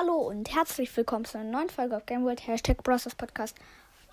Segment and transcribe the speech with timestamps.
[0.00, 3.08] Hallo und herzlich willkommen zu einer neuen Folge auf Game World Hashtag Bros.
[3.16, 3.56] Podcast.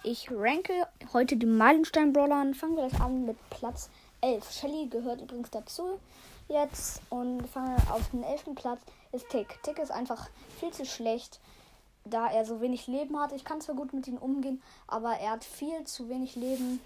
[0.01, 0.73] Ich ranke
[1.13, 2.55] heute die Meilenstein Brawler an.
[2.55, 4.51] Fangen wir das an mit Platz 11.
[4.51, 5.99] Shelly gehört übrigens dazu
[6.47, 8.55] jetzt und fangen auf den 11.
[8.55, 9.61] Platz ist Tick.
[9.61, 10.27] Tick ist einfach
[10.59, 11.39] viel zu schlecht,
[12.03, 13.31] da er so wenig Leben hat.
[13.31, 16.81] Ich kann zwar gut mit ihm umgehen, aber er hat viel zu wenig Leben.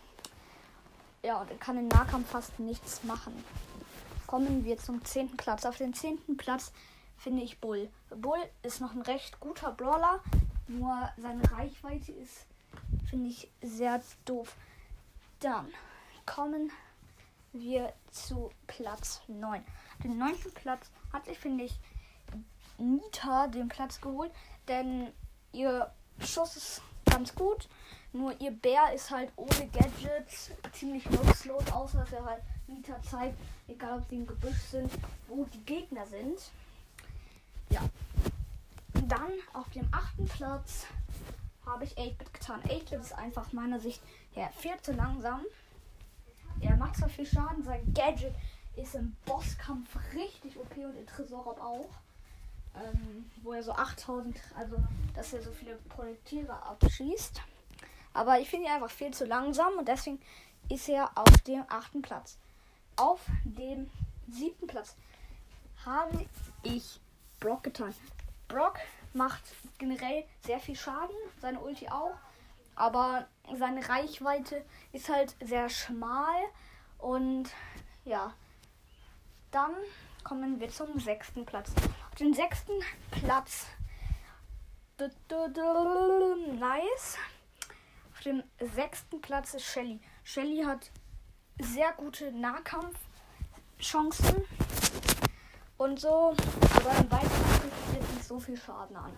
[1.23, 3.45] Ja, und er kann im Nahkampf fast nichts machen.
[4.27, 5.37] Kommen wir zum 10.
[5.37, 5.65] Platz.
[5.65, 6.35] Auf den 10.
[6.35, 6.73] Platz
[7.19, 7.89] finde ich Bull.
[8.09, 10.21] Bull ist noch ein recht guter Brawler,
[10.67, 12.45] nur seine Reichweite ist,
[13.09, 14.55] finde ich, sehr doof.
[15.39, 15.67] Dann
[16.25, 16.71] kommen
[17.53, 19.63] wir zu Platz 9.
[20.03, 21.79] Den neunten Platz hat sich, finde ich,
[22.77, 24.31] Nita den Platz geholt,
[24.67, 25.11] denn
[25.51, 27.67] ihr Schuss ist ganz gut.
[28.13, 33.37] Nur ihr Bär ist halt ohne Gadgets ziemlich nutzlos, außer dass er halt Nita zeigt,
[33.67, 34.91] egal ob sie im Gebüsch sind,
[35.27, 36.39] wo die Gegner sind.
[37.69, 37.81] Ja.
[39.07, 40.85] Dann auf dem achten Platz
[41.65, 42.61] habe ich 8-Bit getan.
[42.63, 44.01] 8-Bit ist einfach meiner Sicht
[44.33, 45.41] her viel zu langsam.
[46.61, 48.33] Er macht zwar viel Schaden, sein Gadget
[48.75, 51.89] ist im Bosskampf richtig OP und in Tresorraub auch.
[52.75, 54.77] Ähm, wo er so 8000, also
[55.15, 57.41] dass er so viele Projektile abschießt.
[58.13, 60.19] Aber ich finde ihn einfach viel zu langsam und deswegen
[60.69, 62.37] ist er auf dem achten Platz.
[62.95, 63.89] Auf dem
[64.29, 64.95] siebten Platz
[65.85, 66.25] habe
[66.63, 66.99] ich
[67.39, 67.93] Brock getan.
[68.47, 68.79] Brock
[69.13, 69.43] macht
[69.77, 72.15] generell sehr viel Schaden, seine Ulti auch,
[72.75, 76.41] aber seine Reichweite ist halt sehr schmal
[76.97, 77.49] und
[78.05, 78.33] ja.
[79.51, 79.73] Dann
[80.23, 81.71] kommen wir zum sechsten Platz.
[82.11, 82.73] Auf den sechsten
[83.09, 83.67] Platz.
[86.59, 87.17] Nice.
[88.11, 88.43] Auf dem
[88.75, 89.99] sechsten Platz ist Shelly.
[90.23, 90.91] Shelly hat
[91.59, 94.45] sehr gute Nahkampfchancen
[95.79, 96.35] und so,
[96.75, 99.11] aber im Weiteren richtet nicht so viel Schaden an.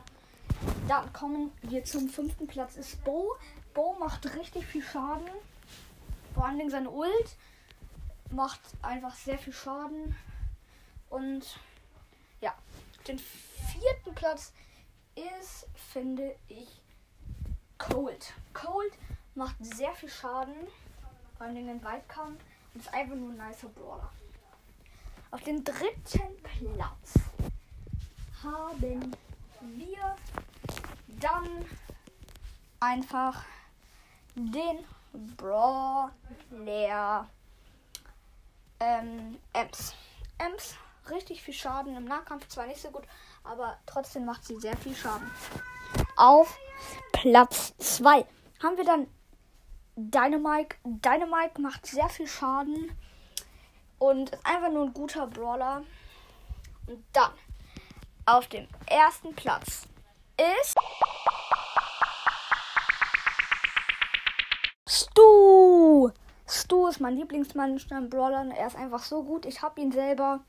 [0.88, 3.36] Dann kommen wir zum fünften Platz, ist Bo.
[3.74, 5.28] Bo macht richtig viel Schaden.
[6.36, 7.36] Vor allen Dingen seine Ult
[8.30, 10.16] macht einfach sehr viel Schaden.
[11.10, 11.60] Und
[12.42, 12.54] ja,
[13.08, 14.54] den vierten Platz
[15.16, 16.80] ist, finde ich,
[17.80, 18.34] Cold.
[18.54, 18.94] Cold
[19.34, 20.56] macht sehr viel Schaden,
[21.38, 22.40] vor allen Dingen im Weitkampf
[22.74, 24.12] und ist einfach nur ein nicer Brawler.
[25.32, 27.14] Auf dem dritten Platz
[28.44, 29.16] haben
[29.60, 30.16] wir
[31.20, 31.66] dann
[32.80, 33.44] einfach
[34.36, 34.86] den
[35.38, 37.28] Brawler
[38.80, 39.96] ähm, Ems.
[40.38, 40.76] Ems,
[41.10, 43.04] richtig viel Schaden im Nahkampf, zwar nicht so gut,
[43.44, 45.30] aber trotzdem macht sie sehr viel Schaden.
[46.16, 46.60] Auf
[47.12, 48.24] Platz 2
[48.62, 49.08] haben wir dann
[49.96, 50.76] Dynamite.
[50.84, 52.92] Dynamite macht sehr viel Schaden
[53.98, 55.84] und ist einfach nur ein guter Brawler.
[56.88, 57.32] Und dann
[58.26, 59.88] auf dem ersten Platz
[60.38, 60.76] ist
[64.88, 66.12] Stu.
[66.48, 68.46] Stu ist mein Lieblingsmann Brawler.
[68.56, 69.46] Er ist einfach so gut.
[69.46, 70.42] Ich habe ihn selber.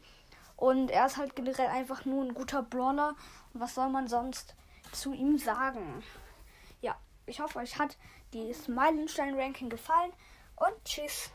[0.56, 3.14] Und er ist halt generell einfach nur ein guter Brawler.
[3.52, 4.54] Und was soll man sonst
[4.92, 6.02] zu ihm sagen?
[6.80, 7.96] Ja, ich hoffe, euch hat
[8.32, 10.12] die Meilenstein-Ranking gefallen.
[10.56, 11.30] Und tschüss.